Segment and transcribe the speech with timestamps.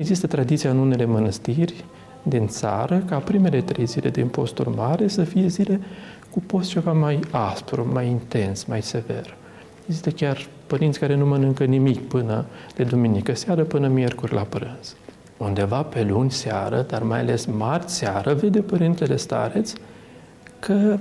[0.00, 1.84] Există tradiția în unele mănăstiri
[2.22, 5.80] din țară ca primele trei zile din postul mare să fie zile
[6.30, 9.36] cu post ceva mai aspru, mai intens, mai sever.
[9.86, 12.44] Există chiar părinți care nu mănâncă nimic până
[12.76, 14.96] de duminică seară, până miercuri la prânz.
[15.36, 19.72] Undeva pe luni seară, dar mai ales marți seară, vede Părintele Stareț
[20.58, 20.98] că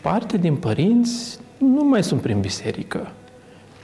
[0.00, 3.12] parte din părinți nu mai sunt prin biserică,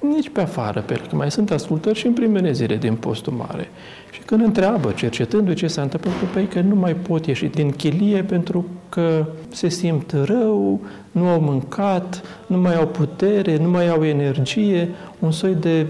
[0.00, 3.68] nici pe afară, pentru că mai sunt ascultări și în primele zile din postul mare.
[4.10, 7.70] Și când întreabă, cercetându ce s-a întâmplat cu ei, că nu mai pot ieși din
[7.70, 13.88] chilie pentru că se simt rău, nu au mâncat, nu mai au putere, nu mai
[13.88, 15.86] au energie, un soi de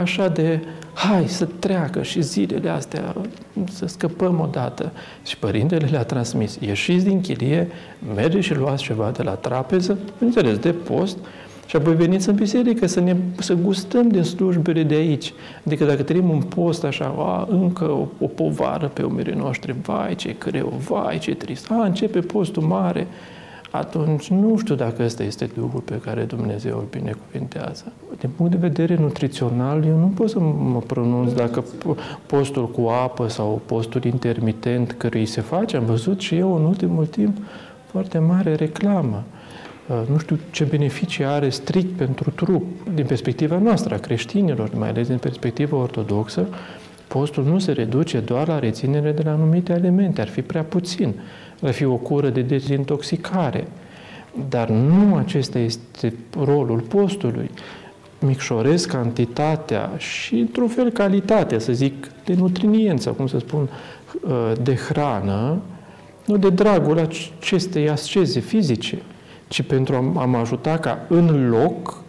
[0.00, 0.60] așa de
[0.94, 3.14] hai să treacă și zilele astea,
[3.70, 4.92] să scăpăm odată.
[5.24, 7.68] Și părintele le-a transmis, ieșiți din chilie,
[8.14, 11.18] mergeți și luați ceva de la trapeză, înțeles, de post,
[11.66, 15.32] și apoi veniți în biserică să, ne, să gustăm din slujbele de aici.
[15.66, 20.14] Adică dacă trăim un post așa, a, încă o, o povară pe umerii noștri, vai
[20.14, 23.06] ce greu, vai ce trist, a, începe postul mare,
[23.70, 27.92] atunci nu știu dacă ăsta este Duhul pe care Dumnezeu îl binecuvintează.
[28.18, 31.64] Din punct de vedere nutrițional, eu nu pot să mă pronunț dacă
[32.26, 37.06] postul cu apă sau postul intermitent cărui se face, am văzut și eu în ultimul
[37.06, 37.36] timp
[37.84, 39.22] foarte mare reclamă.
[39.88, 44.88] Uh, nu știu ce beneficii are strict pentru trup, din perspectiva noastră, a creștinilor, mai
[44.88, 46.46] ales din perspectiva ortodoxă,
[47.08, 51.14] postul nu se reduce doar la reținere de la anumite alimente, ar fi prea puțin,
[51.62, 53.66] ar fi o cură de dezintoxicare.
[54.48, 57.50] Dar nu acesta este rolul postului.
[58.20, 63.68] Micșorez cantitatea și, într-un fel, calitatea, să zic, de nutriniență, cum să spun,
[64.22, 65.58] uh, de hrană,
[66.26, 69.02] nu de dragul acestei asceze fizice,
[69.48, 72.02] ci pentru a mă ajuta ca în loc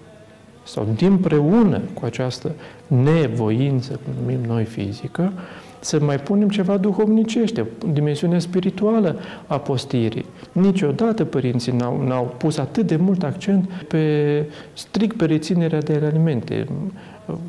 [0.64, 2.52] sau dinpreună cu această
[2.88, 5.34] nevoință, cum numim noi fizică,
[5.80, 9.16] să mai punem ceva duhovnicește, dimensiunea spirituală
[9.48, 10.26] a postirii.
[10.52, 16.68] Niciodată părinții n-au, n-au pus atât de mult accent pe strict pe reținerea de alimente.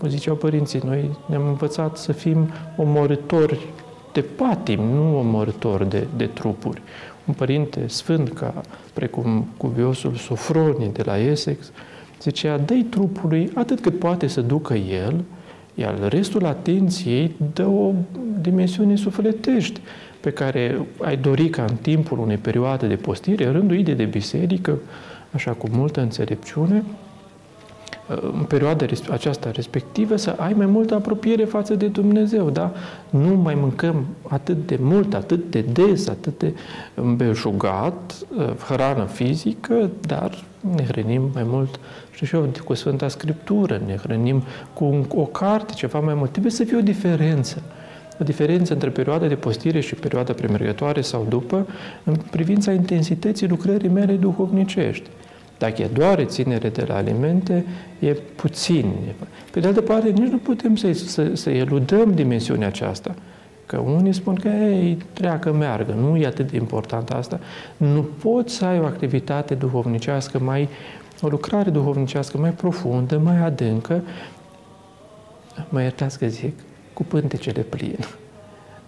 [0.07, 3.67] Ziceau părinții, noi ne-am învățat să fim omorători
[4.13, 6.83] de patim, nu omorători de, de trupuri
[7.27, 8.55] un părinte sfânt ca
[8.93, 11.71] precum cuviosul Sofronie de la Essex,
[12.23, 15.25] zicea, dă trupului atât cât poate să ducă el,
[15.75, 17.93] iar restul atenției dă o
[18.41, 19.81] dimensiune sufletești
[20.21, 24.79] pe care ai dori ca în timpul unei perioade de postire, rânduite de biserică,
[25.31, 26.85] așa cu multă înțelepciune,
[28.09, 32.73] în perioada aceasta respectivă să ai mai multă apropiere față de Dumnezeu, da?
[33.11, 36.55] Nu mai mâncăm atât de mult, atât de des, atât de
[36.95, 40.45] îmbelșugat, uh, hrană fizică, dar
[40.77, 41.81] ne hrănim mai mult,
[42.11, 46.31] știu și eu, cu Sfânta Scriptură, ne hrănim cu o carte, ceva mai mult.
[46.31, 47.63] Trebuie să fie o diferență.
[48.21, 51.67] O diferență între perioada de postire și perioada premergătoare sau după,
[52.05, 55.11] în privința intensității lucrării mele duhovnicești.
[55.59, 57.65] Dacă e doar reținere de la alimente,
[57.99, 58.93] e puțin.
[59.51, 63.15] Pe de altă parte, nici nu putem să, să, să eludăm dimensiunea aceasta.
[63.67, 67.41] Că unii spun că, ei, treacă, meargă, nu e atât de important asta.
[67.77, 70.69] Nu poți să ai o activitate duhovnicească mai,
[71.21, 74.03] o lucrare duhovnicească mai profundă, mai adâncă,
[75.69, 76.59] mă iertați că zic,
[76.93, 77.99] cu pântecele pline.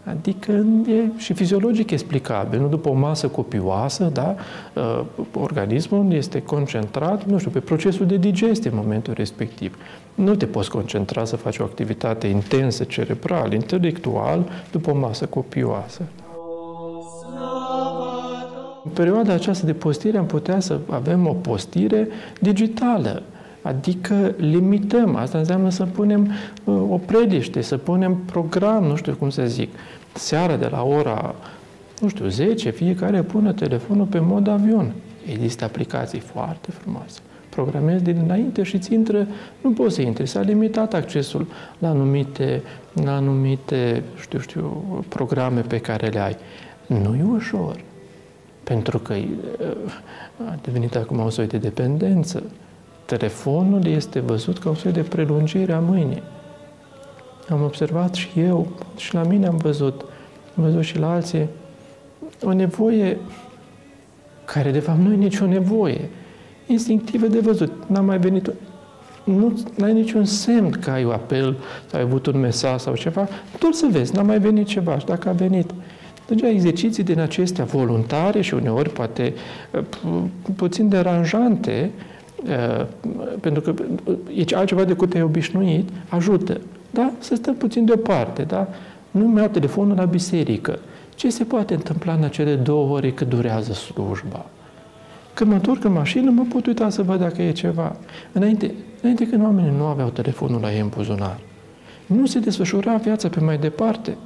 [0.09, 0.53] Adică
[0.87, 4.35] e și fiziologic explicabil, nu după o masă copioasă, da?
[4.75, 5.05] Uh,
[5.35, 9.77] organismul este concentrat, nu știu, pe procesul de digestie în momentul respectiv.
[10.15, 16.03] Nu te poți concentra să faci o activitate intensă, cerebral, intelectual, după o masă copioasă.
[18.85, 22.09] În perioada aceasta de postire am putea să avem o postire
[22.41, 23.23] digitală,
[23.63, 25.17] Adică limităm.
[25.17, 26.31] Asta înseamnă să punem
[26.65, 29.69] uh, o prediște, să punem program, nu știu cum să zic.
[30.15, 31.35] Seara de la ora,
[32.01, 34.93] nu știu, 10, fiecare pune telefonul pe mod avion.
[35.33, 37.21] Există aplicații foarte frumoase.
[37.49, 39.27] Programezi din înainte și ți intră,
[39.61, 41.47] nu poți să intri, s-a limitat accesul
[41.79, 42.63] la anumite,
[43.05, 46.37] la anumite, știu, știu, programe pe care le ai.
[46.87, 47.81] Nu e ușor,
[48.65, 49.93] pentru că uh,
[50.49, 52.43] a devenit acum o soi de dependență
[53.17, 56.23] telefonul este văzut ca o soi de prelungire a mâinii.
[57.49, 60.05] Am observat și eu, și la mine am văzut,
[60.57, 61.47] am văzut și la alții,
[62.43, 63.19] o nevoie
[64.45, 66.09] care de fapt nu e nicio nevoie,
[66.67, 67.73] instinctivă de văzut.
[67.87, 68.53] N-am mai venit,
[69.25, 71.57] nu ai niciun semn că ai un apel
[71.87, 73.29] sau ai avut un mesaj sau ceva,
[73.59, 75.71] doar să vezi, n-a mai venit ceva și dacă a venit,
[76.29, 79.35] Deja exerciții din acestea voluntare și uneori poate
[80.57, 81.91] puțin deranjante,
[83.41, 83.75] pentru că
[84.35, 86.61] e altceva decât te-ai obișnuit, ajută.
[86.91, 87.13] da?
[87.19, 88.69] Să stăm puțin deoparte, da?
[89.11, 90.79] Nu mi iau telefonul la biserică.
[91.15, 94.47] Ce se poate întâmpla în acele două ore cât durează slujba?
[95.35, 97.97] Când mă întorc în mașină, mă pot uita să văd dacă e ceva.
[98.33, 101.39] Înainte, înainte când oamenii nu aveau telefonul la ei în buzunar,
[102.07, 104.17] nu se desfășura viața pe mai departe.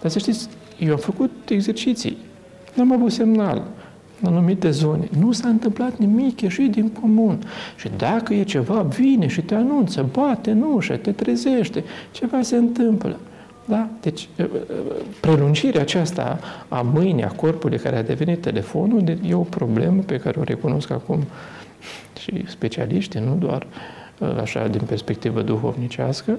[0.00, 0.48] Dar să știți,
[0.78, 2.16] eu am făcut exerciții,
[2.74, 3.64] n-am avut semnal în
[4.26, 5.08] anumite zone.
[5.18, 7.38] Nu s-a întâmplat nimic ieșit din comun.
[7.76, 12.56] Și dacă e ceva, vine și te anunță, bate în ușă, te trezește, ceva se
[12.56, 13.16] întâmplă.
[13.64, 13.88] Da?
[14.00, 14.28] Deci,
[15.20, 16.38] prelungirea aceasta
[16.68, 20.90] a mâinii, a corpului care a devenit telefonul, e o problemă pe care o recunosc
[20.90, 21.18] acum
[22.20, 23.66] și specialiștii, nu doar
[24.40, 26.38] așa din perspectivă duhovnicească.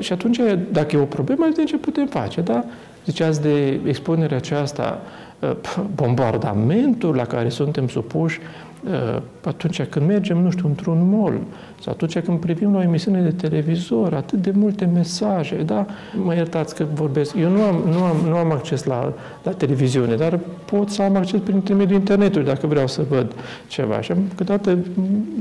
[0.00, 0.40] Și atunci,
[0.72, 2.40] dacă e o problemă, atunci ce putem face?
[2.40, 2.64] Da?
[3.04, 5.00] Ziceați de expunerea aceasta,
[5.94, 8.40] bombardamentul la care suntem supuși
[8.84, 11.38] Uh, atunci când mergem, nu știu, într-un mall
[11.80, 15.86] sau atunci când privim la o emisiune de televizor, atât de multe mesaje, da?
[16.24, 17.34] Mă iertați că vorbesc.
[17.34, 19.12] Eu nu am, nu am, nu am acces la,
[19.42, 23.32] la televiziune, dar pot să am acces prin intermediul internetului dacă vreau să văd
[23.66, 24.00] ceva.
[24.00, 24.78] Și câteodată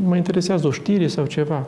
[0.03, 1.65] mă interesează o știre sau ceva.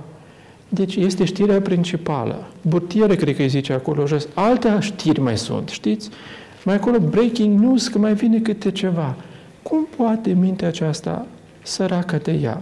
[0.70, 2.48] Deci este știrea principală.
[2.62, 4.28] Burtiere, cred că îi zice acolo jos.
[4.34, 6.10] Alte știri mai sunt, știți?
[6.64, 9.16] Mai acolo breaking news, că mai vine câte ceva.
[9.64, 11.26] Cum poate mintea aceasta
[11.62, 12.62] săracă de ea.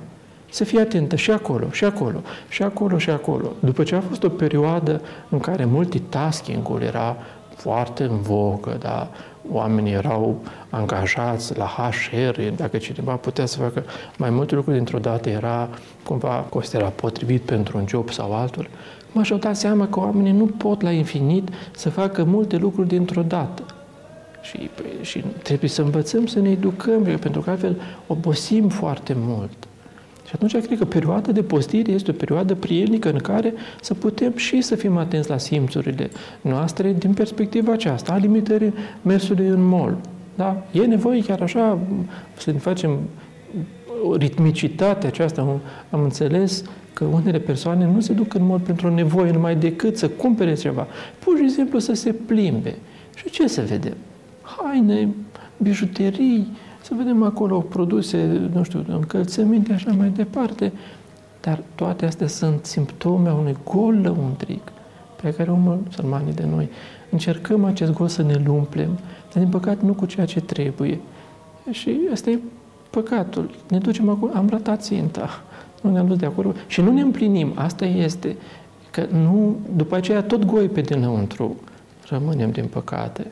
[0.49, 3.51] Să fie atentă și acolo, și acolo, și acolo, și acolo.
[3.59, 7.17] După ce a fost o perioadă în care multitasking-ul era
[7.55, 9.09] foarte în vogă, da?
[9.51, 13.83] oamenii erau angajați la HR, dacă cineva putea să facă
[14.17, 15.69] mai multe lucruri dintr-o dată, era
[16.03, 18.69] cumva considerat potrivit pentru un job sau altul,
[19.11, 23.21] mă și-au dat seama că oamenii nu pot la infinit să facă multe lucruri dintr-o
[23.21, 23.63] dată.
[24.41, 24.69] Și,
[25.01, 29.67] și trebuie să învățăm să ne educăm, pentru că altfel obosim foarte mult.
[30.27, 34.33] Și atunci cred că perioada de postire este o perioadă prielnică în care să putem
[34.35, 36.09] și să fim atenți la simțurile
[36.41, 39.97] noastre din perspectiva aceasta, a limitării mersului în mol.
[40.35, 40.65] Da?
[40.71, 41.79] E nevoie chiar așa
[42.37, 42.99] să ne facem
[44.17, 45.59] ritmicitatea aceasta.
[45.89, 46.63] Am înțeles
[46.93, 50.53] că unele persoane nu se duc în mod pentru o nevoie numai decât să cumpere
[50.53, 50.87] ceva,
[51.19, 52.75] pur și simplu să se plimbe.
[53.15, 53.95] Și ce să vedem?
[54.63, 55.09] Haine,
[55.57, 56.47] bijuterii,
[56.81, 60.71] să vedem acolo produse, nu știu, încălțăminte, așa mai departe.
[61.41, 64.71] Dar toate astea sunt simptome a unui gol lăuntric
[65.21, 66.69] pe care omul, sărmanii de noi,
[67.09, 68.97] încercăm acest gol să ne-l umplem,
[69.33, 70.99] dar din păcate nu cu ceea ce trebuie.
[71.71, 72.39] Și asta e
[72.89, 73.49] păcatul.
[73.69, 75.29] Ne ducem acolo, am ratat ținta,
[75.81, 77.51] nu ne-am dus de acolo și nu ne împlinim.
[77.55, 78.35] Asta este
[78.91, 81.55] că nu, după aceea tot goi pe dinăuntru
[82.09, 83.31] rămânem din păcate.